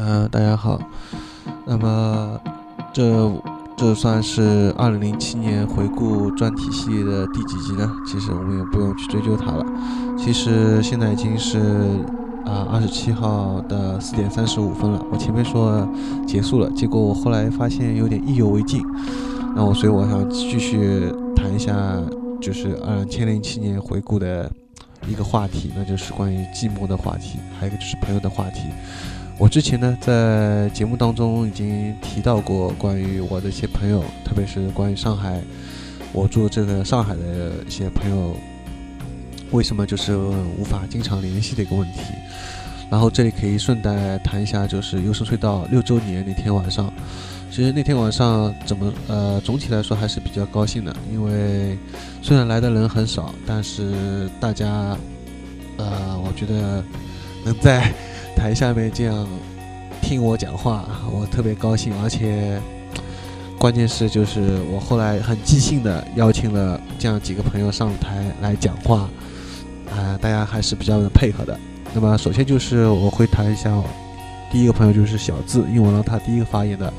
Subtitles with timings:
[0.00, 0.80] 嗯，大家好。
[1.66, 2.40] 那么，
[2.92, 3.32] 这
[3.76, 7.90] 这算是二零零七年回顾专题系列的第几集呢？
[8.06, 9.66] 其实我们也不用去追究它了。
[10.16, 11.58] 其实现在已经是
[12.46, 15.04] 啊二十七号的四点三十五分了。
[15.10, 15.84] 我前面说
[16.24, 18.80] 结束了，结果我后来发现有点意犹未尽。
[19.56, 21.74] 那我所以我想继续谈一下，
[22.40, 24.48] 就是二千零七年回顾的
[25.08, 28.60] 一个话题，那就是关于寂寞的话题，还有一个就是朋友的话题。
[29.38, 35.40] 我之前呢，在节目当中已经提到过关于我的一些朋友，特别是关于上海，
[36.12, 38.34] 我住这个上海的一些朋友，
[39.52, 42.00] 为什么就是无法经常联系的一个问题。
[42.90, 46.92] 然后这里可以顺带谈一下，就是优胜隧道六周年那天晚上，
[47.48, 51.78] 其实那天晚上怎么呃，总体来说还是比较高兴的，因为
[52.22, 54.96] 虽然来的人很少，但是大家
[55.76, 56.82] 呃，我觉得
[57.44, 57.94] 能在。
[58.38, 59.26] 台下面这样
[60.00, 62.60] 听我讲话，我特别高兴，而且
[63.58, 69.08] 关键是就是我后来很即兴的邀请了这样几个朋友上台来讲话，
[69.90, 71.58] 啊，大家还是比较配合的。
[71.92, 73.74] 那么首先就是我会谈一下，
[74.52, 76.92] 第一个朋友就是小智，因为我让他第一个发言的，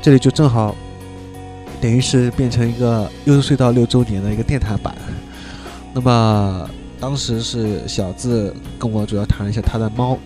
[0.00, 0.74] 这里就正好
[1.82, 4.96] 等于是变成一个优秀隧道六周年的一个电台版。
[5.92, 6.70] 那么。
[7.00, 10.16] 当时是小智跟我主要谈了一下他的猫，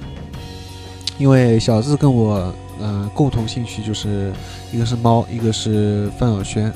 [1.19, 4.33] 因为小智跟我嗯共同兴趣就是
[4.73, 6.73] 一个是猫，一个是范晓萱，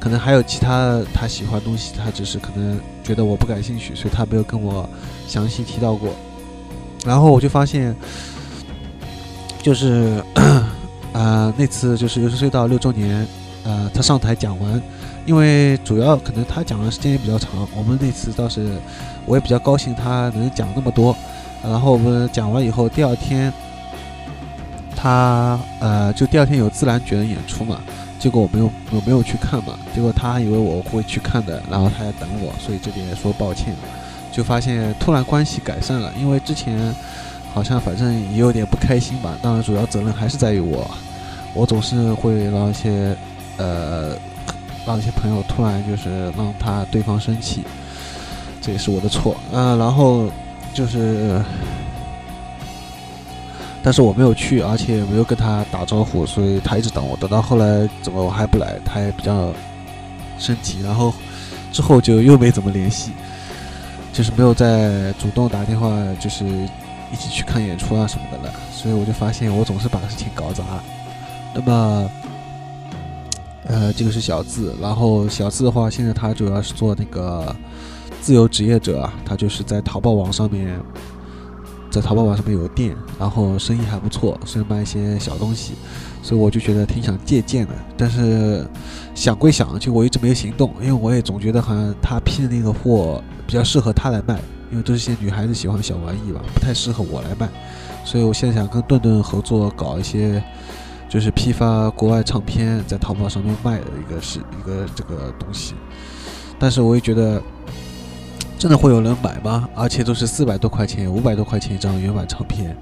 [0.00, 4.88] 可能还有其他他喜欢东西，他只是可能觉得我不感兴趣，所以他没有跟我
[5.28, 6.10] 详细提到过。
[7.04, 7.94] 然后我就发现，
[9.62, 10.22] 就是
[11.12, 13.26] 啊那次就是游戏隧道六周年，
[13.64, 14.82] 呃他上台讲完。
[15.26, 18.72] 因为主要可能他讲的时间也比较长，我们那次倒是
[19.24, 21.16] 我也比较高兴他能讲那么多。
[21.62, 23.50] 然后我们讲完以后，第二天
[24.94, 27.80] 他呃就第二天有自然卷的演出嘛，
[28.18, 33.74] 结果我没有我没有去看嘛，结果他以为我会去看的，然后他在等我，所以这边说抱歉。
[34.30, 36.94] 就发现突然关系改善了，因为之前
[37.54, 40.90] 好像反正也有点不开心吧，当然主要责任还是在于我，
[41.54, 43.16] 我总是会让一些
[43.56, 44.14] 呃。
[44.86, 47.62] 让一些朋友突然就是让他对方生气，
[48.60, 49.34] 这也是我的错。
[49.50, 50.28] 嗯，然后
[50.74, 51.42] 就是，
[53.82, 57.16] 但是我没有去，而且没有跟他打招呼，所以他一直等我。
[57.16, 59.52] 等到后来怎么我还不来，他也比较
[60.38, 60.82] 生气。
[60.82, 61.14] 然后
[61.72, 63.12] 之后就又没怎么联系，
[64.12, 65.90] 就是没有再主动打电话，
[66.20, 68.54] 就是一起去看演出啊什么的了。
[68.70, 70.62] 所以我就发现我总是把事情搞砸。
[71.54, 72.10] 那么。
[73.66, 77.54] 呃，这个是小字，然后小字的话，现在他主要是做那个
[78.20, 80.78] 自由职业者啊，他就是在淘宝网上面，
[81.90, 85.72] 在淘宝网上面有店，然后生意还不错，是卖一些小东西，
[86.22, 88.66] 所以我就觉得挺想借鉴的，但是
[89.14, 94.38] 想归想，就我一直没有行动，因为我也总觉得好像他批的那个货比较适合他来卖，
[94.70, 97.48] 因为都是些女孩子喜欢的小玩意吧，不太适合我来卖，
[98.04, 100.44] 所以我现在想跟顿顿合作搞一些。
[101.14, 105.72] 就是批发国外唱片，在淘宝上面卖的一个是一个这个东西，
[106.58, 107.40] 但是我也觉得，
[108.58, 109.68] 真的会有人买吗？
[109.76, 112.76] 而且都是四百多块钱、五百多块钱一张原版唱片，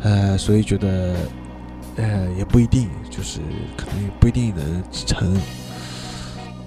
[0.00, 1.14] 呃，所以觉得，
[1.96, 3.38] 呃，也不一定，就是
[3.76, 5.36] 可能不一定能成。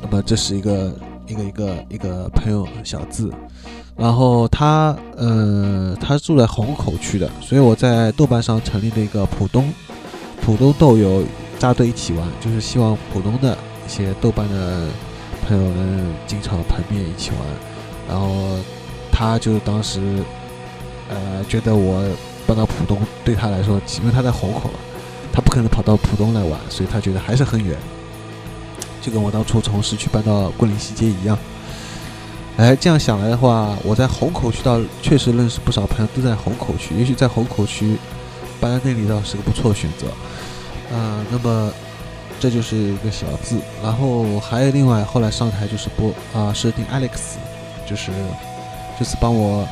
[0.04, 0.96] 那么这是一个
[1.26, 3.34] 一个一个一个朋友小字，
[3.98, 9.74] 然后他呃他住在虹口区的，所以我在豆瓣上成立了一个浦东。
[10.44, 11.24] 浦东豆友
[11.60, 13.58] 扎堆一起玩，就是希望浦东的
[13.88, 14.88] 一些豆瓣的
[15.48, 17.40] 朋友能经常碰面一起玩。
[18.10, 18.58] 然后
[19.12, 20.02] 他就当时
[21.10, 22.04] 呃觉得我
[22.48, 24.72] 搬到浦东对他来说，因为他在虹口，
[25.32, 27.78] 他不可能跑到浦东来玩，所以他觉得还是很远，
[29.02, 31.38] 就跟我当初从市区搬到桂林西街一样。
[32.58, 37.98] 哎，这样想来的话，我在虹口区倒确实认识不少朋友都在虹口区，也许在虹口区。
[38.62, 40.08] 搬在那里倒是个不错的选择，
[40.96, 41.74] 啊，那么
[42.40, 47.38] 这就是一个小字，然后还有另外后来上台就是播啊，设定 Alex，
[47.88, 48.12] 就是
[48.98, 49.68] 这次帮我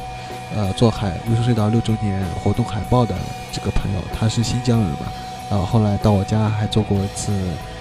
[0.56, 3.16] 呃做海微秀隧道六周年活动海报的
[3.52, 5.06] 这个朋友，他是新疆人嘛，
[5.50, 7.32] 然后后来到我家还做过一次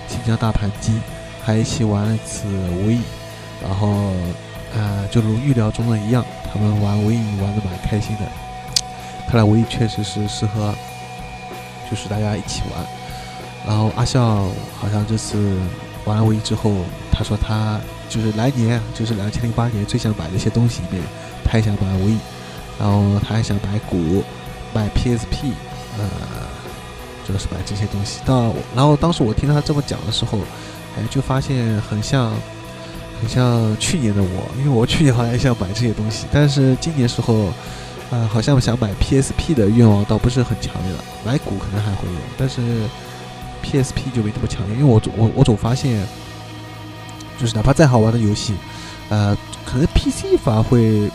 [0.07, 1.01] 新疆大盘鸡，
[1.43, 2.47] 还一起玩了一次
[2.83, 3.03] 无影，
[3.63, 4.13] 然后
[4.75, 8.23] 呃就如预料中的一样，他们玩无影玩的蛮开心的，
[9.27, 10.75] 看来无影确实是适合。
[11.91, 12.87] 就是大家一起玩，
[13.67, 14.47] 然后阿笑
[14.79, 15.57] 好像这次
[16.05, 16.73] 玩了唯一之后，
[17.11, 21.03] 他说他就是来年，就是两千零八年最想买的一些东西里面，
[21.45, 22.19] 他也想买唯一，
[22.79, 24.23] 然后他还想买鼓，
[24.73, 25.53] 买 PSP，
[25.99, 26.09] 呃，
[27.27, 28.21] 就是买这些东西。
[28.25, 30.39] 到然后当时我听他这么讲的时候，
[30.97, 32.33] 哎，就发现很像，
[33.21, 37.53] 很像去年的我，因为我去年好像也想买这些东西，但是今年时候，
[38.11, 42.61] 呃，好像想买 PSP 的愿望倒不是很强烈了，买股可能还会有，但是
[43.63, 46.07] PSP 就没这么强烈，因为我总我我总发现，
[47.39, 48.55] 就是哪怕再好玩的游戏，
[49.09, 51.11] 呃，可能 PC 反而会。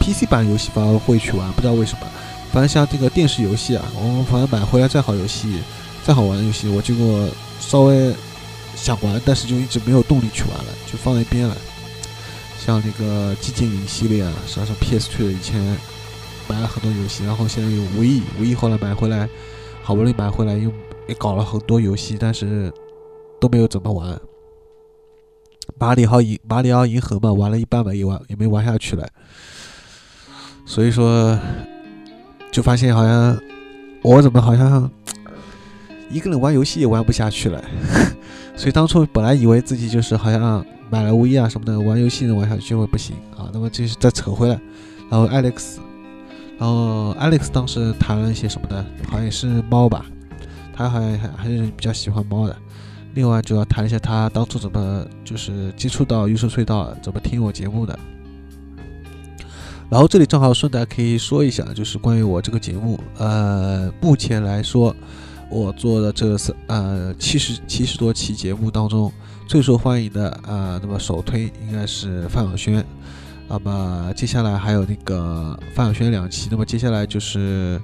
[0.00, 2.06] PC 版游戏反而会去玩，不知道为什么。
[2.52, 5.62] 反正像这个电视游戏啊，我反正买回来再好游戏、
[6.04, 7.26] 再好玩的游戏，我经过
[7.58, 8.14] 稍微
[8.76, 11.56] 想玩，但是就一直没有动力去玩了，就放在一边了。
[12.62, 15.58] 像那个寂静岭系列啊，实际上 PS2 的以前
[16.48, 19.28] 买了很多游戏，然后现在有无意无意后来买回来，
[19.82, 20.70] 好不容易买回来又
[21.06, 22.72] 也搞了很多游戏，但是
[23.40, 24.20] 都没有怎么玩。
[25.78, 29.08] 马里奥银马里奥银河嘛，玩了一半吧，也玩也没玩下去了。
[30.66, 31.38] 所以说，
[32.52, 33.38] 就发现好像
[34.02, 34.90] 我怎么好像
[36.10, 37.62] 一个人玩游戏也玩不下去了。
[38.56, 43.50] 所以当初本来以为自己就是好像买了 V 啊什么的，玩游戏能玩下去，结果不行啊。
[43.52, 44.60] 那么就是再扯回来，
[45.10, 45.78] 然后 Alex，
[46.58, 50.06] 然后 Alex 当时谈了一些什么的，好像也是猫吧，
[50.72, 52.56] 他好像还还是比较喜欢猫的。
[53.14, 57.98] 另外就要谈一下他当初怎么就是接触到优胜隧道，怎么听我节目的。
[59.90, 64.94] 然后这里正好顺带可以说一下，就是关于我这个节目，呃，目前来说，
[65.50, 69.12] 我做的这三呃七十七十多期节目当中，
[69.46, 72.84] 最受欢迎的啊，那么首推应该是范晓萱，
[73.54, 77.80] 那么接下来还有那个范晓萱两期，那么接下来就是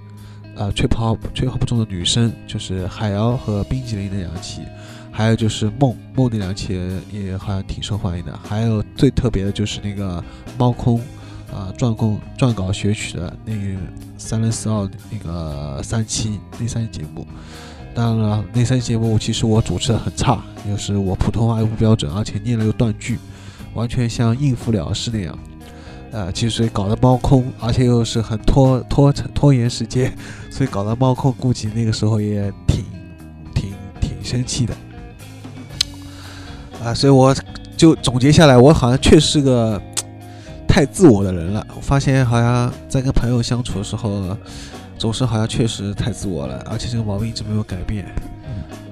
[0.56, 4.62] 呃吹泡吹泡不中的女生，就是海瑶和冰淇淋的两期，
[5.12, 6.76] 还有就是梦梦那两期
[7.12, 10.22] 也好像挺受欢迎的，还有最特别的就是那个
[10.58, 11.00] 猫空。
[11.52, 13.52] 啊，撰工撰稿学曲的那
[14.16, 17.26] 三零四二那个三期那三期节目，
[17.92, 23.18] 当然了，那三期节目其实我主持的很差，就是我普通话又不标准，而且念了又断句，
[23.74, 25.36] 完全像应付了事那样。
[26.12, 30.12] 呃，其实搞得猫空，而且又是很拖拖拖延时间，
[30.50, 32.84] 所以搞得猫空估计那个时候也挺
[33.54, 34.74] 挺挺生气的。
[36.82, 37.34] 啊，所以我
[37.76, 39.80] 就总结下来，我好像确实是个。
[40.72, 44.36] 太自我的人了，我发现好像在跟朋友相处的时候，
[44.96, 48.06] 总是好像确实太自我了，而且这个毛病一直没有改变。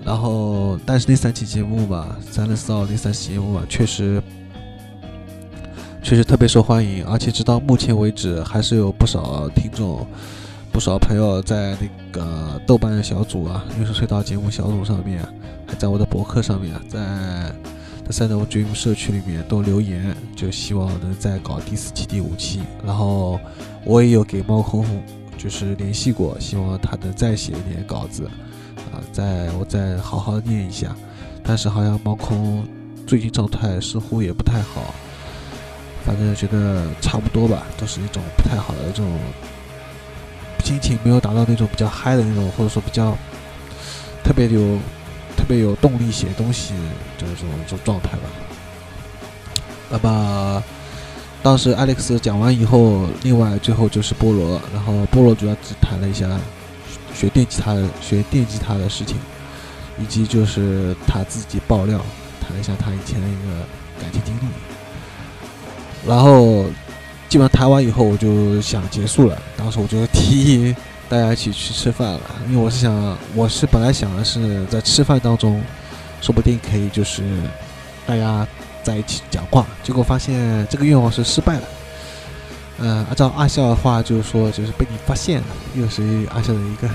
[0.04, 4.20] 然后，但是那三期节目吧，三零四号那三期节目吧，确实
[6.08, 10.06] 确实特别受欢迎，而且直到目前为止，还是有不少听众、
[10.72, 15.22] 不少朋友在那个豆瓣小组啊、又是隧道节目小组上面，
[15.66, 16.98] 还在我的博客上面，在。
[18.08, 22.62] 在我 Dream 社区里面都留言，就希望能再搞第四期、第五期。
[22.82, 23.38] 然后
[23.84, 24.86] 我也有给猫空
[25.36, 28.24] 就是联系过，希望他能再写一点稿子，
[28.90, 30.96] 啊，再我再好好念一下。
[31.42, 32.66] 但是好像猫空
[33.06, 34.94] 最近状态似乎也不太好，
[36.08, 39.20] 反正觉得差不多吧，都是一种不太好的这种
[40.64, 43.14] 心情，没有达到那种比较嗨的那种，或者说比较
[44.24, 44.78] 特别有。
[45.36, 46.74] 特别有动力写东西
[47.16, 48.24] 这种这种状态吧。
[49.88, 50.62] 那么
[51.44, 56.28] 当时 Alex 讲完以后，另外最后就是菠萝，然后菠萝主要只谈了一下
[57.14, 59.16] 学电吉他的学电吉他的事情，
[59.96, 61.98] 以及就是他自己爆料，
[62.42, 63.64] 谈了一下他以前的一个
[64.02, 64.40] 感情经历。
[66.06, 66.64] 然后
[67.28, 69.40] 基本上谈完以后，我就想结束了。
[69.56, 70.74] 当时我就提议。
[71.10, 75.58] 大家一起去吃饭了，因为我是想，我是本来想的是在吃饭当中，
[76.20, 77.22] 说不定可以就是
[78.06, 78.46] 大家
[78.82, 81.62] 在一起讲话，结果发现这个愿望是失败了。
[82.76, 86.90] 嗯，按照阿笑的话就是说，就是被你发现了，又是阿笑的一个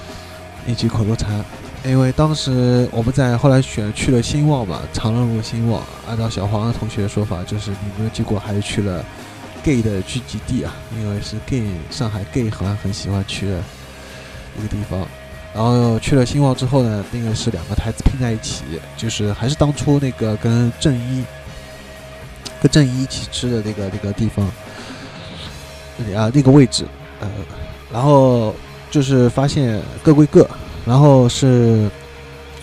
[0.66, 1.44] 一句口头禅。
[1.84, 9.04] 因为当时我们在后来选去了兴旺嘛，长乐路兴旺，按照小黄同学的说法，就是你们结果还是去了。
[9.64, 13.62] gay 的聚集地啊，因为是 gay，上海 gay 好像很喜欢去的
[14.58, 15.06] 一个地方。
[15.54, 18.64] 然后去了兴旺之后呢，那个是两个台子拼在一起，
[18.96, 21.24] 就是还是当初那个跟正一、
[22.60, 24.44] 跟正一一起吃的那个那个地方，
[26.16, 26.84] 啊，那个位置，
[27.20, 27.28] 呃，
[27.92, 28.52] 然后
[28.90, 30.42] 就是发现各归各，
[30.84, 31.90] 然后是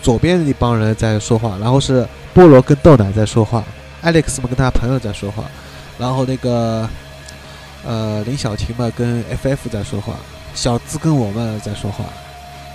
[0.02, 3.64] 左边的那帮人在说话，然后是菠萝跟豆奶在说话
[4.02, 5.44] ，Alex 们跟他朋友在说话。
[5.98, 6.88] 然后那个，
[7.84, 10.14] 呃，林小晴嘛跟 FF 在说话，
[10.54, 12.04] 小智跟我们在说话，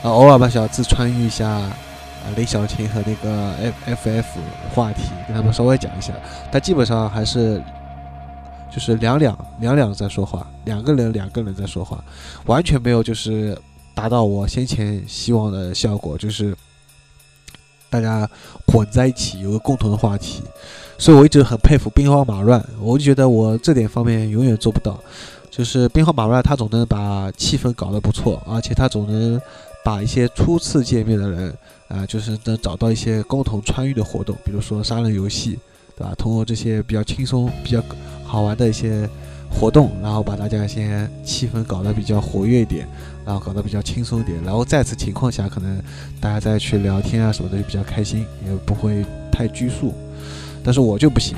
[0.03, 1.71] 啊，偶尔把小智穿越一下，啊，
[2.35, 3.53] 林小晴和那个
[3.85, 4.25] F FF
[4.75, 6.13] 话题，跟他们稍微讲一下，
[6.51, 7.59] 但基本上还是，
[8.71, 11.97] 就是两两两两在说话，两个人两个人在说话，
[12.45, 13.57] 完全没有就是
[13.95, 16.55] 达到我先前希望的效果，就是
[17.89, 18.29] 大家
[18.67, 20.43] 混在一起有个共同的话题。
[20.97, 24.99] 所以我一直很佩服兵荒马乱，我就觉得我这点方面永远做不到。
[25.49, 29.41] 就是兵荒马乱，他总能把气氛搞得不错，而且他总能
[29.83, 35.57] 把一些初次见面的人啊，就是能找到一些共同参与的活动，比如说杀人游戏，
[35.95, 36.13] 对吧？
[36.17, 37.81] 通过这些比较轻松、比较
[38.25, 39.09] 好玩的一些
[39.57, 42.85] 活动，然后把大家先气氛搞得比较活跃一点，
[43.25, 45.81] 然后搞得比较轻松一点，然后在此情况下，可能
[46.19, 49.93] 大家再去聊天啊什么的就比较开心，也不会太拘束。
[50.63, 51.37] 但是我就不行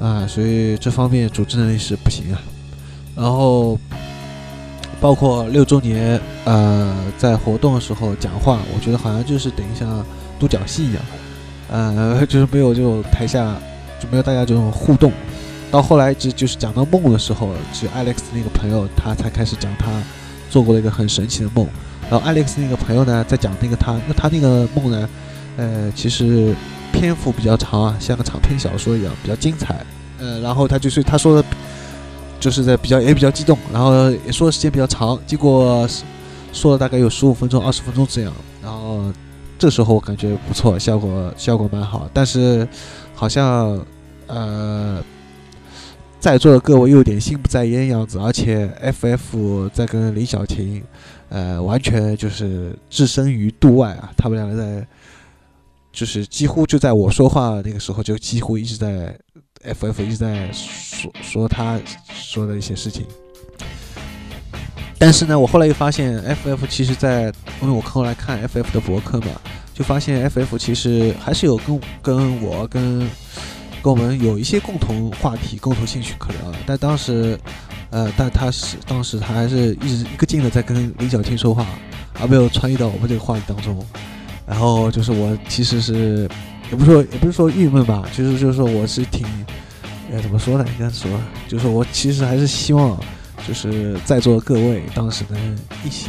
[0.00, 2.42] 啊，所以这方面组织能力是不行啊。
[3.14, 3.78] 然后，
[5.00, 10.04] 包括六周年，呃，在活动的时候讲话，我觉得好像就是等于像
[10.40, 11.02] 独角戏一样，
[11.70, 13.54] 呃，就是没有这种台下
[14.00, 15.12] 就没有大家这种互动。
[15.74, 19.90] 到后来，就就是讲到梦的时候，只有 Alex 那个朋友他才开始讲他
[20.48, 21.66] 做过了一个很神奇的梦。
[22.08, 25.08] 然后 Alex 那个朋友呢，在讲那个他那他那个梦呢，
[25.56, 26.54] 呃，其实
[26.92, 29.84] 篇幅比较长啊，像个长篇小说一样，比较精彩。
[30.20, 31.48] 呃，然后他就是他说的。
[32.40, 35.88] 就是在比较也比较激动，然后也说的时间比较长，结果
[36.52, 38.30] 说了大概有十五分钟、二十分钟这样。
[38.62, 39.10] 然后
[39.58, 42.06] 这时候我感觉不错，效果效果蛮好。
[42.12, 42.68] 但是
[43.14, 43.82] 好像
[44.26, 45.02] 呃，
[46.24, 50.82] 在座的各位又有点心不在焉样子，而且 FF 在跟李小琴
[51.28, 54.86] 呃完全就是置身于度外啊，他们两个在
[55.92, 59.14] 就是几乎就在我说话那个时候就几乎一直在。
[59.66, 61.80] F.F 一直在说说他
[62.12, 63.06] 说的一些事情，
[64.98, 69.28] 但是呢，我后来又发现 F.F 其实，在因为我后来看 F.F 的博客嘛，
[69.72, 73.08] 就发现 F.F 其实还是有跟跟我跟
[73.84, 76.56] 跟我们有一些共同话题、共同兴趣可聊的。
[76.64, 77.38] 但当时，
[77.90, 81.66] 呃，但他是当时他还是一直一个劲的在跟林小青说话，
[82.18, 83.84] 而没有参与到我们这个话题当中。
[84.46, 86.26] 然后就是我其实是。
[86.70, 89.26] 也不是说，也不是说郁闷吧，其实就是说我是挺，
[90.10, 90.64] 呃，怎么说呢？
[90.72, 91.10] 应该说，
[91.46, 92.98] 就是我其实还是希望，
[93.46, 96.08] 就是在座的各位当时能一起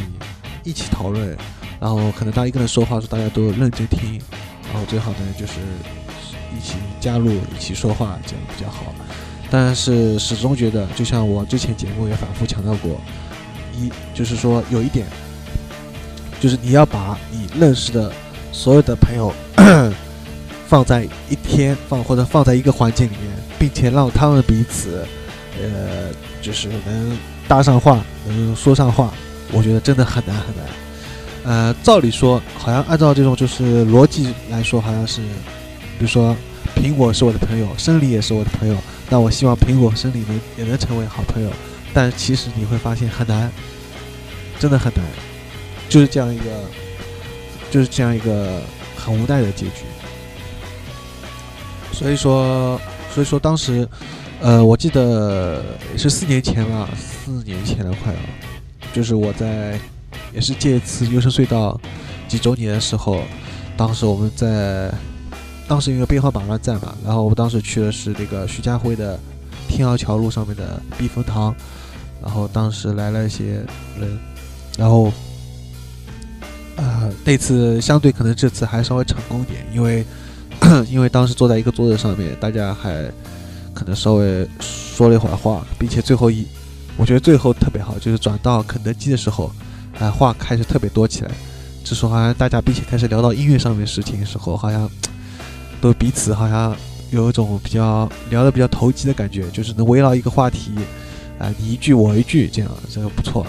[0.64, 1.36] 一起讨论，
[1.78, 4.18] 然后可能当一个人说话时，大家都认真听，
[4.72, 5.52] 然后最好呢就是
[6.54, 8.92] 一起加入一起说话，这样比较好。
[9.50, 13.00] 但是始终觉得，就像我之前节目也反复强调过，
[13.74, 15.06] 一就是说有一点，
[16.40, 18.12] 就是你要把你认识的
[18.52, 19.32] 所有的朋友。
[20.68, 25.06] 放在一天放或者放在一个环境里面，并且让他们彼此，
[25.62, 26.10] 呃，
[26.42, 29.14] 就是能搭上话，能说上话，
[29.52, 30.66] 我觉得真的很难很难。
[31.44, 35.22] 呃，照理说，好像按照这种就是逻辑来说，好像是，
[35.98, 36.36] 比如说
[36.74, 38.76] 苹果是我的朋友，生理也是我的朋友，
[39.08, 41.50] 那我希望苹果生理能也能成为好朋友。
[41.94, 43.50] 但其实你会发现很难，
[44.58, 45.02] 真的很难，
[45.88, 46.44] 就是这样一个，
[47.70, 48.60] 就是这样一个
[48.94, 49.84] 很无奈的结局。
[51.92, 52.78] 所以说，
[53.14, 53.88] 所以说当时，
[54.42, 55.64] 呃，我记得
[55.96, 58.18] 是四年前吧，四年前了快了，
[58.92, 59.80] 就是我在
[60.34, 61.80] 也是这次优胜隧道
[62.28, 63.22] 几周年的时候，
[63.74, 64.92] 当时我们在
[65.68, 69.18] 当时因为编号马乱在嘛，然后我当时去的是那个徐家汇的
[69.68, 71.54] 天鹅桥路上面的避风塘，
[72.22, 73.64] 然后当时来了一些
[73.98, 74.18] 人，
[74.78, 75.12] 然后
[76.76, 80.04] 啊那次相对可能这次还稍微成功点，因为。
[80.88, 83.04] 因为当时坐在一个桌子上面，大家还
[83.74, 86.46] 可能稍微说了一会儿话，并且最后一，
[86.96, 89.52] 我觉得最后特别好，就是转到肯德基的时候，
[90.00, 91.30] 啊，话开始特别多起来。
[91.84, 94.90] 这时候好像大家并且开始聊到音乐上面事情的时候，好像
[95.80, 96.76] 都彼此好像
[97.10, 100.72] 有一种比较聊的比较投机的感觉，就是能围绕一个话题，
[101.38, 103.46] 啊，你一句我一句这样，这个不错。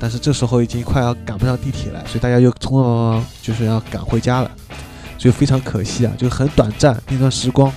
[0.00, 4.50] 但是这时候已经快要赶不上地铁了，所以大家又匆匆忙忙就是要赶回家了。
[5.18, 7.72] 就非常可惜啊，就很短暂那段时光，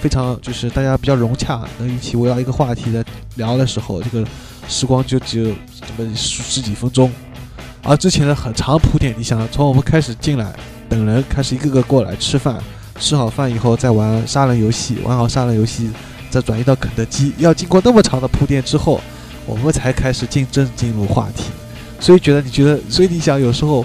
[0.00, 4.26] 非常就是大家比较融洽，能一起围绕一个话题的聊的时候，这个
[4.66, 5.54] 时光就只有
[5.96, 7.12] 这么十几分钟，
[7.82, 10.54] 而之前的很长铺垫，你想从我们开始进来
[10.88, 12.58] 等人，开始一个个过来吃饭，
[13.00, 15.90] 吃好饭以后再玩杀人游戏，玩好杀人游戏
[16.30, 19.00] 再转移到肯德基，要经过那么长的铺垫之后，
[19.46, 21.44] 我们才开始进正进入话题，
[21.98, 23.84] 所以觉得你觉得，所以你想有时候。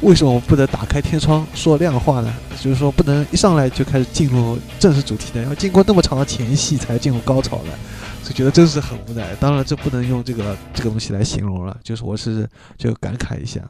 [0.00, 2.30] 为什么我不能打开天窗说亮话呢？
[2.60, 5.46] 就是说不能一上来就开始进入正式主题呢？
[5.48, 7.72] 要经过那么长的前戏才进入高潮呢？
[8.22, 9.34] 就觉得真是很无奈。
[9.40, 11.74] 当然，这不能用这个这个东西来形容了。
[11.82, 13.62] 就是我是就感慨一下。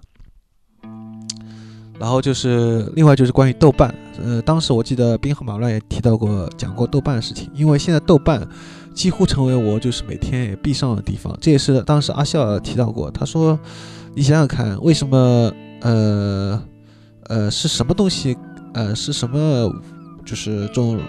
[1.98, 8.46] 然后就是另外就是关于豆瓣，呃，当时我记得冰河马乱也提到过讲过豆瓣的事情，因为现在豆瓣
[8.94, 11.36] 几乎成为我就是每天也必上的地方。
[11.40, 13.58] 这也是当时阿笑提到过，他说。
[14.16, 16.62] 你想想看，为什么呃
[17.24, 18.36] 呃是什么东西？
[18.72, 19.68] 呃是什么？
[20.24, 21.00] 就是这种，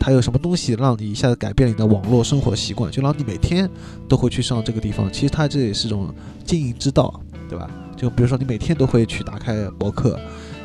[0.00, 3.70] 它有什么东西让你一下子改变你的网络生活习惯，就让你每天
[4.08, 5.08] 都会去上这个地方？
[5.12, 6.12] 其实它这也是种
[6.44, 7.70] 经营之道，对吧？
[7.96, 10.18] 就比如说你每天都会去打开博客，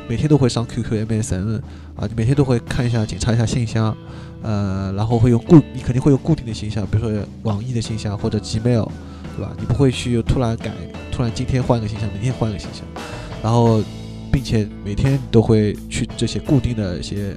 [0.08, 1.60] 每天都会上 QQ、MSN
[1.96, 3.96] 啊，你每天都会看一下、检查一下信箱，
[4.42, 8.88] 呃，然后会用固，你肯定会有固定的信箱，比如说网易的信箱或者 Gmail，
[9.36, 9.52] 对吧？
[9.58, 10.72] 你不会去突然改，
[11.10, 12.84] 突然今天换个信箱，明天换个信箱，
[13.42, 13.82] 然后
[14.32, 17.36] 并且每天都会去这些固定的一些。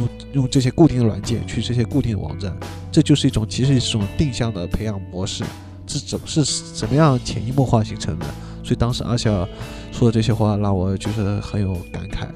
[0.00, 2.54] 用用这些固定的软件去这些固定的网站，
[2.90, 5.44] 这就是一种其实是一种定向的培养模式，
[5.86, 8.26] 是怎是怎么样潜移默化形成的？
[8.66, 9.46] 所以当时阿笑
[9.92, 12.26] 说的这些话让我就是很有感慨。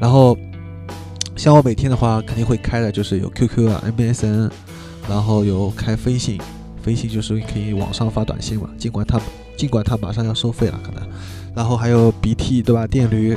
[0.00, 0.34] 然后
[1.36, 4.50] 像我每天的话肯定会开的 就是有 QQ 啊、MSN，
[5.08, 6.40] 然后有开飞信，
[6.82, 9.20] 飞信就是可以网上发短信嘛，尽管它
[9.56, 11.06] 尽管它马上要收费了可能，
[11.54, 12.86] 然后还有 BT 对吧？
[12.86, 13.36] 电驴。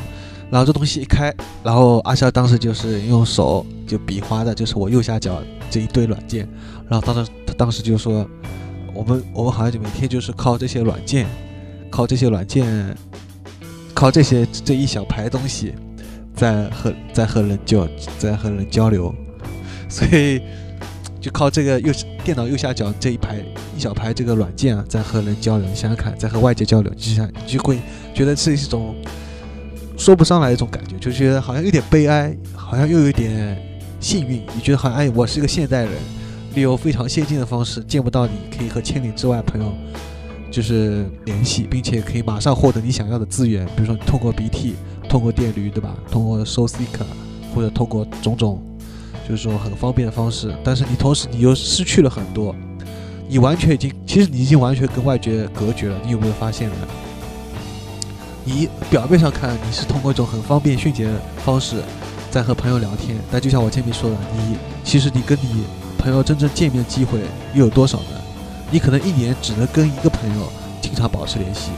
[0.49, 1.33] 然后这东西一开，
[1.63, 6.45] 然后阿肖当时就是用手就比划的，就是我右下角这一堆软件。
[6.89, 8.29] 然后当时他当时就说，
[8.93, 11.25] 我们我们好像就每天就是靠这些软件，
[12.01, 12.97] 靠这些软件，
[13.93, 15.75] 靠这些这一小排东西，
[16.35, 19.13] 在和在和人交在和人交流，
[19.87, 20.41] 所以
[21.19, 21.93] 就靠这个右
[22.23, 23.37] 电脑右下角这一排
[23.77, 25.67] 一小排这个软件啊，在和人交流。
[25.67, 27.77] 你想想看，在和外界交流，就像就会
[28.15, 28.95] 觉得是一种。
[29.95, 33.55] 说不上来一种感觉，就觉得好像有点悲哀，好像又有点
[33.99, 34.41] 幸运。
[34.55, 35.91] 你觉得好像哎，我是一个现代人，
[36.55, 39.71] 利用非常先进的方式见不到你，可以和千里之外朋友
[40.51, 43.65] 就是联系，并且可以马上获得你想要的资源。
[43.67, 44.75] 比如说通过 BT，
[45.07, 45.95] 通过电驴，对吧？
[46.11, 46.99] 通过 SoSeek，
[47.55, 48.61] 或者通过种种，
[49.27, 50.53] 就是说很方便的方式。
[50.63, 52.53] 但是你同时你又失去了很多，
[53.29, 55.97] 你完全已经，其实你已经完全跟外界隔绝了。
[56.03, 56.75] 你有没有发现呢？
[58.43, 61.13] 你表面上看你是通过一种很方便迅捷的
[61.45, 61.77] 方式
[62.29, 65.63] 在和朋友聊天，但就像我前面说的，你其实你跟你
[65.97, 67.19] 朋友真正见面的机会
[67.53, 68.20] 又有多少呢？
[68.71, 71.71] 你可能一年只能跟一个朋友经常保持联系，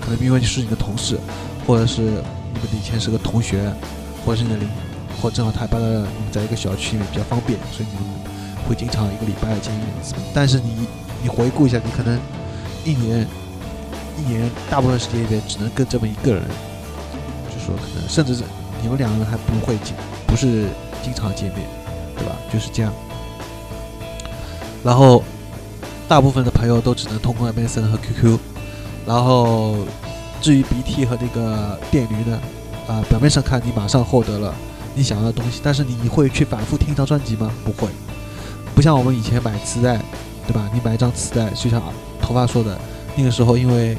[0.00, 1.18] 可能因为是你的同事，
[1.66, 3.70] 或者是你们以前是个同学，
[4.24, 4.68] 或者是你的邻，
[5.20, 8.04] 或正好他搬到你们在一个小区里面比较方便，所以你们
[8.68, 10.14] 会经常一个礼拜见一次。
[10.32, 10.86] 但是你
[11.22, 12.18] 你回顾一下，你可能
[12.84, 13.26] 一年。
[14.18, 16.42] 一年大部分时间里面只能跟这么一个人，
[17.48, 18.44] 就说可能甚至是
[18.82, 19.94] 你们两个人还不会经
[20.26, 20.66] 不是
[21.02, 21.66] 经常见面，
[22.18, 22.36] 对吧？
[22.52, 22.92] 就是这样。
[24.84, 25.24] 然后
[26.10, 28.36] 大部分的朋友都只能通过 MSN 和 QQ。
[29.06, 29.76] 然后
[30.40, 32.40] 至于 BT 和那个电驴呢，
[32.88, 34.52] 啊，表面上看你马上获得了
[34.96, 37.48] 你想要的东西，但是你会去反复听一张专辑吗？
[37.64, 37.88] 不会。
[38.74, 40.02] 不像我们以前买磁带，
[40.48, 40.68] 对吧？
[40.74, 41.80] 你买一张磁带，就像
[42.20, 42.76] 头发说的。
[43.14, 43.96] 那个时候，因为，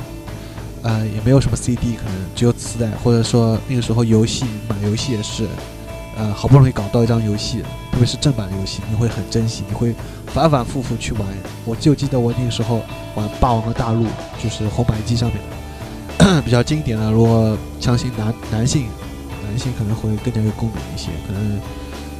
[0.81, 5.47] 呃，也没有什么 CD，可能只有磁带，或者说那个时候游戏买游戏也是，
[6.17, 9.93] 呃，好不容易搞到一张游戏，特别是正版的游戏，你会很珍惜，你会
[10.27, 11.21] 反反复复去玩。
[11.65, 12.81] 我就记得我那个时候
[13.15, 14.03] 玩《霸王的大陆》，
[14.41, 17.11] 就是红白机上面， 比较经典的。
[17.11, 18.87] 如果相信男男性，
[19.43, 21.59] 男性可能会更加有共鸣一些，可能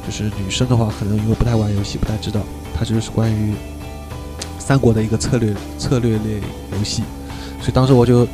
[0.06, 2.40] 就是女生的话，可能因为不太玩游戏，不太知道，
[2.78, 3.54] 它就是关于。
[4.58, 7.02] 三国的一个策略策略类游戏，
[7.60, 8.26] 所以当时我就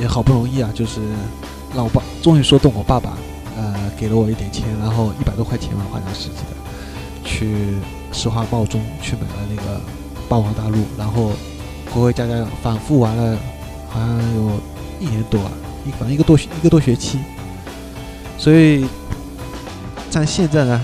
[0.00, 0.98] 也好不容易啊，就是
[1.74, 3.18] 让我爸终于说动我爸爸，
[3.54, 6.56] 呃，给了我一点钱，然后一百多块钱吧，好像是记得，
[7.24, 7.76] 去
[8.12, 9.76] 石化报中去买了那个
[10.28, 11.32] 《霸王大陆》，然后
[11.90, 13.38] 回回家家反复玩了，
[13.88, 14.60] 好像有
[15.00, 15.50] 一年多啊，
[15.86, 17.18] 一反正一个多一个多学期，
[18.38, 18.86] 所以
[20.10, 20.80] 在现在呢。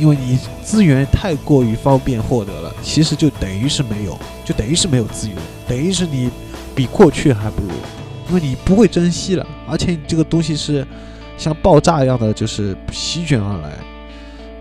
[0.00, 6.30] 因为你资源太过于方便获得了，其实就等于是没有，就等于是没有资源，等于是你
[6.72, 7.72] 比过去还不如，
[8.28, 10.86] 因为你不会珍惜了，而且你这个东西是
[11.36, 13.72] 像爆炸一样的，就是席卷而来，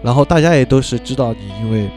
[0.08, 1.90] 然后大家也都是知道你，因为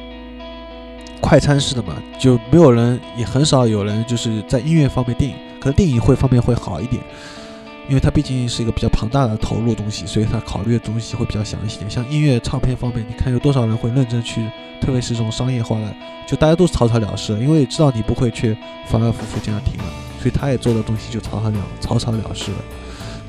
[1.21, 7.01] 快餐式的嘛，就没有人，也很少有人就是在音乐方面电影，可能电影会方面会好一点。
[7.89, 11.89] 因为它毕竟是一个比较庞大的投入东西，所以它考虑的东西会比较详细点。
[11.89, 14.45] 像音乐唱片方面，你看有多少人会认真去，
[14.81, 15.95] 特别是这种商业化的，
[16.27, 18.57] 就大家都是草草了事，因为知道你不会去
[18.89, 19.85] 反反复复这样听了，
[20.21, 22.59] 所以他也做的东西就草草了草草了事了，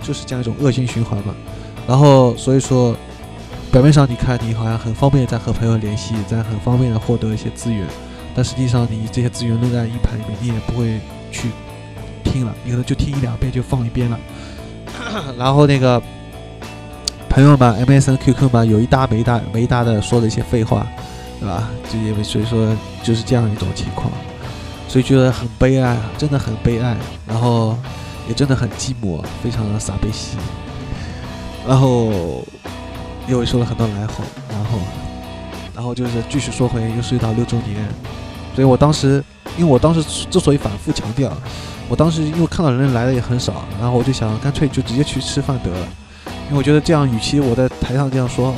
[0.02, 1.36] 就是这样一种恶性循环嘛。
[1.88, 2.96] 然后所以说，
[3.72, 7.88] 表面上你看你好像很方便在和朋友联系，在很方便的获得一些资源，
[8.36, 11.00] 但实际上你这些资源扔在硬盘里面，你也不会
[11.32, 11.50] 去
[12.22, 14.20] 听了，你可能就听一两遍就放一边了。
[15.40, 16.02] 然后那个
[17.30, 20.86] 朋友们，MSN、QQ 嘛，有一搭没一搭没一搭的说了一些废话，
[21.40, 21.70] 对吧？
[21.90, 24.12] 就因为所以说就是这样一种情况，
[24.90, 27.78] 所以觉得很悲哀，真的很悲哀，然后
[28.28, 30.36] 也真的很寂寞，非常的傻悲喜。
[31.66, 32.44] 然后
[33.28, 34.80] 又说了很多来后，然后
[35.76, 37.88] 然后就是继续说回又是到六周年，
[38.56, 39.24] 所以我当时，
[39.58, 41.32] 因为我当时之所以反复强调，
[41.88, 45.88] 我当时因为看到人来的也很少，然后我就想干脆就直接去吃饭得了，
[46.48, 48.54] 因为我觉得这样与其我在台上这样说，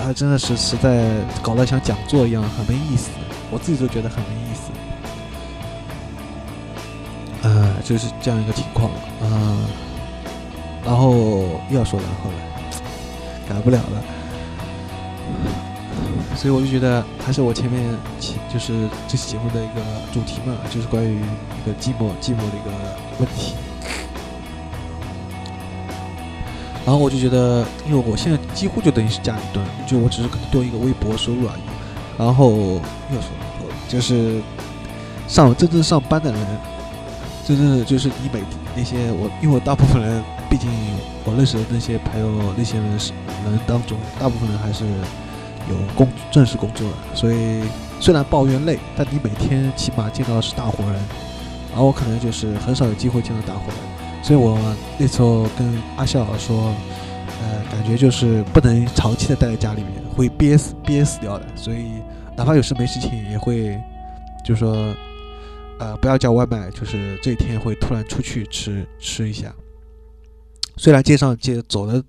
[0.00, 1.06] 啊真的是实在
[1.42, 3.10] 搞得像讲座一样很没意思，
[3.50, 4.70] 我自己都觉得很没意思，
[7.42, 8.90] 呃就是这样一个情况，
[9.22, 9.66] 嗯。
[10.84, 11.10] 然后
[11.68, 12.36] 又要说然后了，
[13.48, 14.02] 改不了了，
[16.34, 17.82] 所以我就觉得还是我前面
[18.52, 19.80] 就是这期节目的一个
[20.12, 22.70] 主题嘛，就是关于一个寂寞寂寞的一个
[23.18, 23.54] 问题。
[26.84, 31.62] 然后我就觉得，因为我现在几乎就等于是家里蹲，就我只是可能多一个微薄收入而已。
[32.16, 32.50] 然后
[33.10, 33.28] 又说
[33.88, 34.40] 就是
[35.26, 36.40] 上真正上班的人，
[37.46, 38.42] 真正就是你每
[38.76, 40.22] 那些我，因为我大部分人。
[40.48, 40.70] 毕竟
[41.24, 43.12] 我认识的那些朋友，那些人是
[43.44, 44.84] 人当中，大部分人还是
[45.68, 47.64] 有工正式工作的，所以
[47.98, 51.02] 虽然抱怨累，但你每天起码见到的是大活人，
[51.76, 54.56] 而我可能就是很少有机会见到大活人，所以我
[54.96, 56.72] 那时候跟阿笑说，
[57.42, 62.00] 呃，感觉就是不能长期的待在家里面，会憋死憋死掉的，所以
[62.36, 63.76] 哪怕有事没事情，也会
[64.44, 64.94] 就说，
[65.78, 69.54] 呃，不要叫外卖，就是这一天会突然出去吃吃一下。
[70.76, 72.02] 虽然街上街走的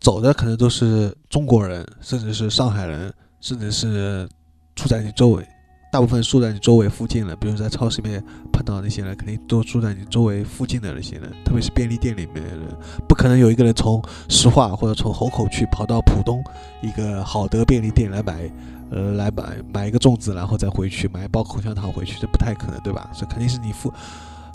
[0.00, 4.28] 走的可能都是中国人，甚至是上海人，甚至是
[4.74, 5.46] 住在你周围，
[5.92, 12.66] 大部分住在你周围附近的，比如在超市里面碰到那些人，肯定都住在你周围附近的那些人，特别是便利店里面的人，
[13.08, 16.42] 不可能有一个人从石化或者从虹口区跑到浦东
[16.82, 18.50] 一个好的便利店来买，
[18.90, 23.10] 呃，来买买一个粽子，然后再回去买一包口香糖回去，这不太可能，对吧？
[23.12, 23.92] 这肯定是你附。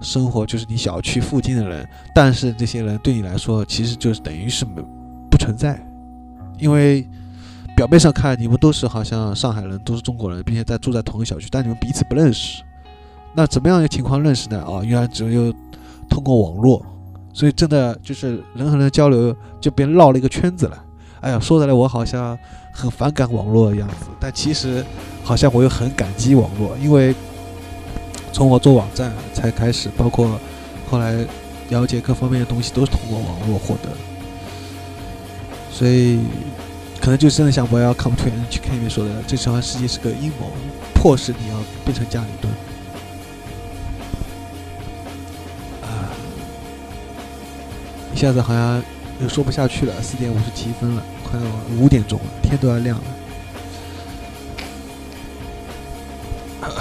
[0.01, 4.81] 生活就是你小区附近的人，但是这些人对你来说，其实就是等于是没
[5.29, 5.79] 不存在，
[6.57, 7.07] 因为
[7.75, 12.63] 表面上看你们都是好像上海人，都是中国人，并且在住在同一个小区，但你们彼此不认识。
[13.33, 14.59] 那怎么样的情况认识呢？
[14.63, 15.53] 啊，原来只有
[16.09, 16.83] 通过网络，
[17.31, 20.83] 所以真的就是人和人交流就变绕了一个圈子了。
[21.19, 22.35] 哎呀，说的来我好像
[22.71, 24.85] 很反感网络的样子，但其实
[25.23, 27.13] 好像我又很感激网络，因为。
[28.33, 30.39] 从我做网站才开始，包括
[30.89, 31.13] 后来
[31.67, 33.89] 了解各方面的东西，都是通过网络获得。
[35.69, 36.21] 所以，
[37.01, 40.49] 可能就真的像我要 come to end 去看里面说的，这场世界是个阴谋，
[40.93, 42.53] 迫使你要变成家里蹲。
[45.83, 46.07] 啊，
[48.15, 48.81] 一下子好像
[49.21, 51.45] 又说不下去了，四点五十七分了，快要
[51.81, 53.03] 五点钟了，天都要亮了。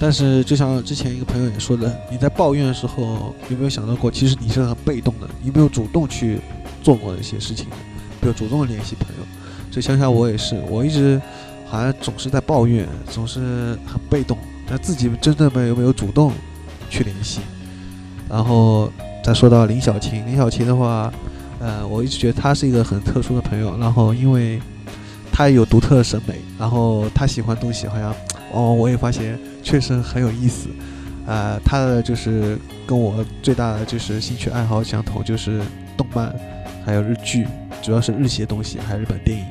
[0.00, 6.38] 但是，就像之前一个朋友也说的，你在抱怨的时候，有没有想到过，其实你是很被动的，你没有主动去
[6.82, 7.66] 做过一些事情，
[8.20, 9.24] 没有主动联系朋友。
[9.70, 11.20] 所以想想我也是，我一直
[11.66, 14.36] 好像总是在抱怨，总是很被动，
[14.68, 16.32] 但自己真的没有没有主动
[16.90, 17.40] 去联系。
[18.28, 18.90] 然后
[19.24, 21.12] 再说到林小琴，林小琴的话，
[21.60, 24.60] 呃，我一直觉得他是一个很特殊的朋友，然后因为
[25.32, 28.14] 他有独特的审美，然后他喜欢东西好像。
[28.50, 30.70] 哦，我也发现确实很有意思，
[31.26, 35.60] 呃，他的就是跟我最大的就是兴趣爱好相同，就是
[35.98, 36.34] 动漫，
[36.82, 37.46] 还有日剧，
[37.82, 39.44] 主要是日系的东西，还有日本电影。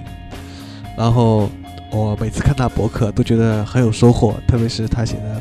[0.98, 1.48] 然后
[1.92, 5.40] 我每次看他博客都觉得很有收获，特别是他写的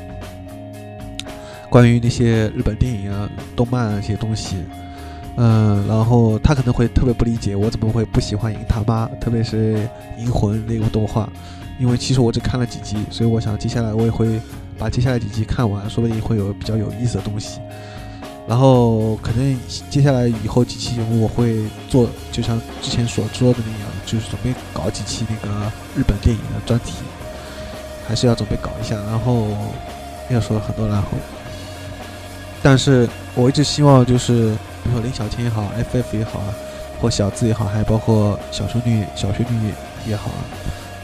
[1.70, 3.26] 关于那些日本电影啊、
[3.56, 4.56] 动漫啊一些东西，
[5.36, 11.28] 嗯，然后他可能会特别不理解我怎么会不喜欢银他妈，特别是银魂那部动画。
[11.78, 14.40] 因为其实我只看了几集，所以我想接下来我也会
[14.78, 17.60] 把接下来几集看完，说不定会有比较有意思的东西。
[18.48, 19.58] 然后可能
[19.90, 26.94] 接下来以后几期节目我会做，就像之前所说的那样，就是准备搞几期那个日本电影的专题，
[28.08, 28.96] 还是要准备搞一下。
[29.10, 29.48] 然后
[30.30, 31.08] 要说了很多然后，
[32.62, 36.48] 但是我一直希望就是，比如说林小天也好，FF 也好啊，
[36.98, 39.52] 或小字也好，还包括小兄弟、小学弟
[40.06, 40.40] 也好啊。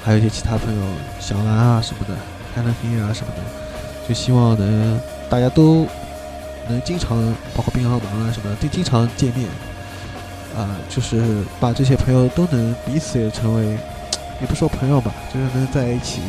[0.02, 0.82] 还有一些其他朋友，
[1.20, 2.14] 小兰啊什么的，
[2.54, 5.86] 海南黑啊什么的，就希望能大家都
[6.68, 7.22] 能经常，
[7.54, 9.46] 包括冰航王啊什么的，都经常见面，
[10.56, 13.76] 啊，就是把这些朋友都能彼此也成为，
[14.40, 16.22] 也不说朋友吧，就是能在一起，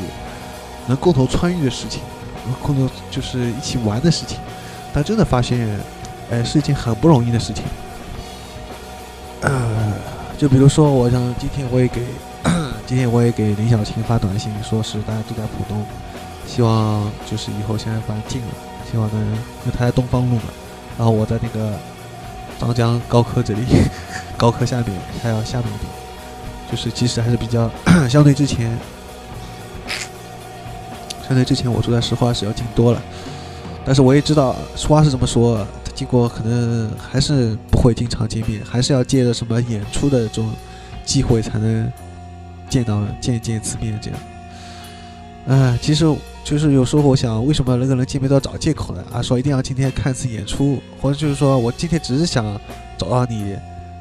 [0.85, 2.01] 能共同参与的事情，
[2.45, 4.37] 能共同就是一起玩的事情，
[4.93, 5.67] 但真的发现，
[6.29, 7.63] 哎，是一件很不容易的事情。
[9.41, 9.93] 呃，
[10.37, 12.01] 就比如说，我想今天我也给。
[12.85, 15.83] 今天我也给林小琴发短信，说是大家都在浦东，
[16.45, 18.47] 希望就是以后现在反正近了，
[18.91, 20.43] 希望能，因为他在东方路嘛，
[20.97, 21.71] 然后我在那个
[22.59, 23.61] 张江高科这里，
[24.37, 24.89] 高科下面，
[25.23, 25.89] 他要下面一点，
[26.69, 27.71] 就是其实还是比较
[28.09, 28.77] 相对之前，
[31.25, 33.01] 相对之前我住在石化是要近多了，
[33.85, 40.49] 但是我也知道实话是这么说，经过可能还是不会经常见面，还是要借着什么演出的这种
[41.05, 41.91] 机会才能
[42.69, 44.19] 见到见见一次面这样。
[45.47, 46.05] 哎，其实
[46.45, 49.03] 就是有时候我想，为什么那个人见面都要找借口呢？
[49.11, 52.45] 啊，说一定要今天看一次演出，或者就是说我今天只是想
[52.97, 53.53] 找到你，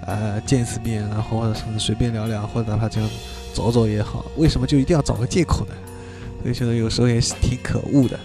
[0.07, 3.11] 呃，见一次面，然后或者随便聊聊，或者哪怕这样
[3.53, 5.75] 走走也好，为什么就一定要找个借口呢？
[6.43, 8.19] 所以觉得有时候也是挺可恶的。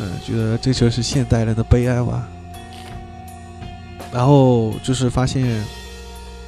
[0.00, 2.26] 嗯，觉得这就是现代人的悲哀吧。
[4.12, 5.64] 然后就是发现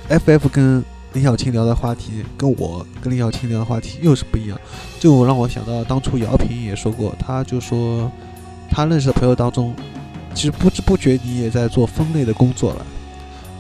[0.08, 0.84] ，FF 跟。
[1.12, 4.56] 李小青聊的话题跟我跟李小青聊的话题又是不一样，
[5.00, 8.08] 就让我想到当初姚平也说过，他就说
[8.70, 9.74] 他认识的朋友当中，
[10.34, 12.86] 其实不知不觉你也在做分类的工作了，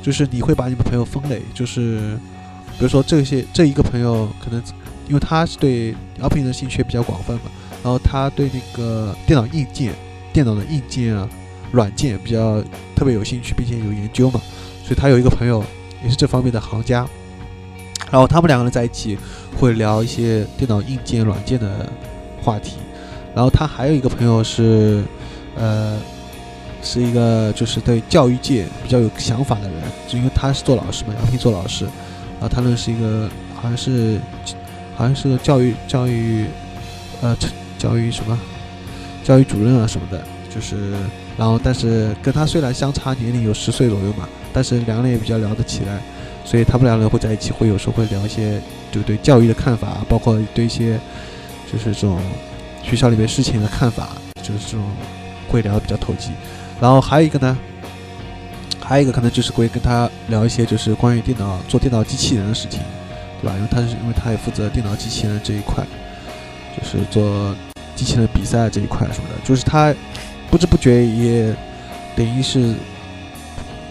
[0.00, 2.16] 就是你会把你们朋友分类，就是
[2.78, 4.62] 比如说这些这一个朋友可能
[5.08, 7.50] 因为他是对姚平的兴趣比较广泛嘛，
[7.82, 9.92] 然后他对那个电脑硬件、
[10.32, 11.28] 电脑的硬件啊、
[11.72, 12.62] 软件比较
[12.94, 14.40] 特别有兴趣，并且有研究嘛，
[14.84, 15.64] 所以他有一个朋友
[16.02, 17.06] 也是这方面的行家。
[18.10, 19.16] 然后他们两个人在一起
[19.56, 21.88] 会聊一些电脑硬件、软件的
[22.42, 22.76] 话题。
[23.34, 25.04] 然后他还有一个朋友是，
[25.56, 25.96] 呃，
[26.82, 31.84] 是一个就是对教育界比较有想法的人，就因为他是做老师嘛，杨平做老师。
[31.84, 34.18] 然后他认识一个好像是
[34.96, 36.46] 好像是个教育教育
[37.20, 37.36] 呃
[37.80, 38.38] 教育什么
[39.24, 40.22] 教育主任啊什么的，
[40.54, 40.92] 就是
[41.38, 45.98] 然后但是跟他虽然相差年龄有十岁左右嘛，但是两个人也比较聊得起来。
[46.42, 50.98] 所以他们两个人会在一起，会有时候会聊一些，就对教育的看法，包括对一些，
[51.70, 52.18] 就是这种
[52.82, 54.08] 学校里面事情的看法，
[54.42, 54.84] 就是这种
[55.48, 56.30] 会聊得比较投机。
[56.80, 57.56] 然后还有一个呢，
[58.80, 62.80] 还有一个可能就是会跟他聊一些，就是关于电脑做电脑机器人的事情，
[63.40, 63.54] 对吧？
[63.56, 65.84] 因为他是因为他也负责电脑机器人这一块，
[66.76, 67.54] 就是做
[68.00, 69.94] 机器人比赛这一块什么的，就是他
[70.50, 71.54] 不知不觉也
[72.16, 72.74] 等于是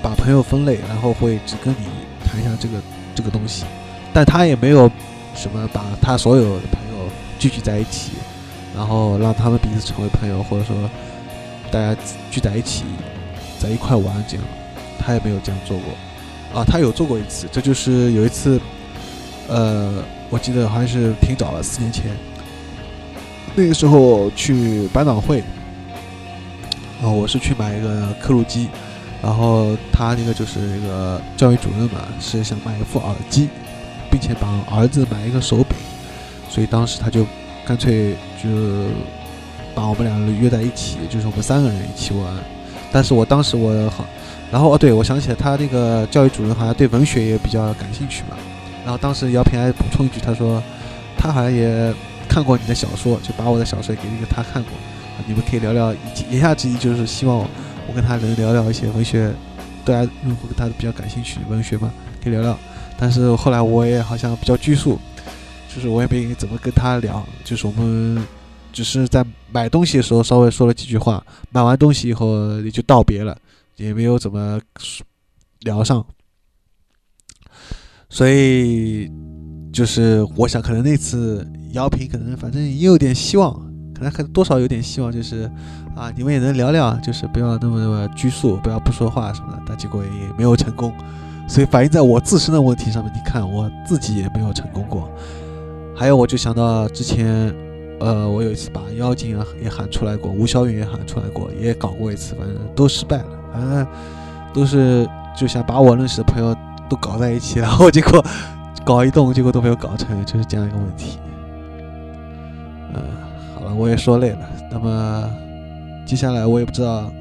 [0.02, 1.86] 把朋友分类，然后会只跟你。
[2.32, 2.76] 谈一下这个
[3.16, 3.66] 这个东西，
[4.14, 4.88] 但他也没有
[5.34, 7.08] 什么把他所有的朋友
[7.40, 8.12] 聚集在一起，
[8.76, 10.76] 然后让他们彼此成为朋友，或者说
[11.72, 12.84] 大家聚在一起
[13.58, 14.46] 在一块玩这样，
[15.00, 16.62] 他也没有这样做过。
[16.62, 18.62] 啊，他有做过一次，这就是有一次，
[19.48, 22.12] 呃，我记得好像是挺早了，四年前，
[23.56, 25.44] 那个时候去百脑汇，
[27.02, 28.68] 啊，我是去买一个刻录机。
[29.22, 33.50] 然后他那个就是一个教育主任嘛，是想买一副耳机，
[34.10, 35.78] 并且帮儿子买一个手柄，
[36.50, 37.26] 所以当时他就
[37.66, 38.50] 干脆就
[39.76, 42.34] 把我们两个约在一起，就是我们三个人一起玩。
[42.94, 44.06] 但是我当时我好，
[44.50, 48.38] 然后哦对，我想起来他那个教育主任好像对文学也比较感兴趣嘛。
[48.86, 50.64] 然后当时姚平还补充一句，他说
[51.18, 51.94] 他好像也
[52.30, 54.72] 看过你的小说，就把我的小说给那个他看过，
[55.28, 55.94] 你们可以聊聊。
[56.30, 57.46] 言下之意就是希望。
[57.88, 59.34] 我跟他能聊聊一些文学，
[59.84, 61.92] 大家用户跟他比较感兴趣文学嘛，
[62.24, 62.56] 可以聊聊。
[63.00, 65.00] 但是后来我也好像比较拘束，
[65.74, 68.24] 就是我也没怎么跟他聊，就是我们
[68.72, 73.36] 只是在买东西的时候稍微说了几句话，买完东西以后也就道别了，
[73.78, 74.62] 也没有怎么
[75.62, 76.06] 聊上。
[78.08, 79.12] 所以
[79.74, 83.68] 就是我想，可能那次姚平可能反正也有点希望。
[83.94, 85.44] 可能还多少有点希望，就是
[85.94, 89.62] 啊，你们也能聊聊，就是不要那么那么拘束，不要不说话什么的。
[89.68, 90.94] 但结果也没有成功，
[91.50, 93.12] 所以反映在我自身的问题上面。
[93.14, 95.12] 你看我自己也没有成功过。
[95.94, 97.54] 还有，我就想到之前，
[98.00, 103.26] 呃，我有一次把妖精啊也喊出来过，吴小云也喊出来过，也搞过一次，反正都失败了。
[103.52, 103.86] 反正
[104.54, 105.06] 都是
[105.36, 106.56] 就想把我认识的朋友
[106.90, 108.26] 都搞在一起，然后结果
[108.86, 111.20] 搞一动，结果都没有搞成，就是这样一个问题。
[112.94, 113.02] 嗯。
[113.56, 115.30] 好了我也说累了，那么
[116.06, 117.12] 接下来我也不知道，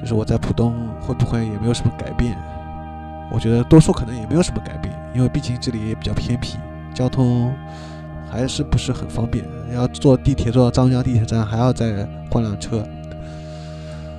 [0.00, 2.36] 就是我在浦东会不会也没有什么改变。
[3.28, 6.58] 我觉得多数可能也没有什么改变，因为毕竟这里也比较偏僻，
[6.94, 7.52] 交通
[8.30, 9.44] 还是不是很方便。
[9.74, 12.86] 要坐地铁坐到张江地铁站还要再换辆车，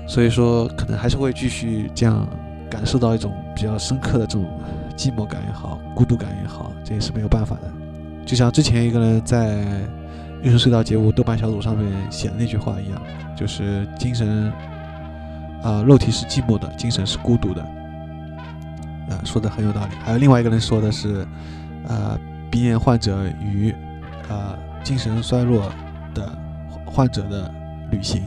[0.05, 2.27] 所以说可能还是会继续这样
[2.69, 4.45] 感受到一种比较深刻的这种
[4.97, 7.71] 寂寞感也好，孤独感也好，这也是没有办法的。
[8.25, 9.63] 就像之前一个人在。
[10.43, 13.01] 艺术隧道节目豆瓣小组上面写的那句话一样，
[13.33, 14.51] 就是精神
[15.63, 17.61] 啊，肉体是寂寞的，精神是孤独的，
[19.09, 19.95] 啊，说的很有道理。
[20.03, 21.25] 还有另外一个人说的是，
[21.87, 22.19] 呃，
[22.51, 23.73] 鼻炎患者与
[24.27, 24.53] 呃
[24.83, 25.71] 精神衰弱
[26.13, 26.29] 的
[26.85, 27.49] 患者的
[27.89, 28.23] 旅行。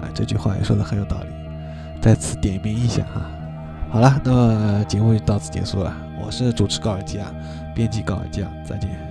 [0.00, 1.28] 啊，这句话也说的很有道理，
[2.00, 3.20] 在此点名一下哈。
[3.90, 5.94] 好了，那么节目就到此结束了。
[6.24, 7.30] 我是主持高尔基啊，
[7.74, 9.09] 编辑高尔基啊，再见。